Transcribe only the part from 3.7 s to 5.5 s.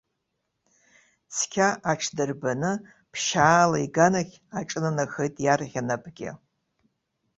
иганахь аҿынанахеит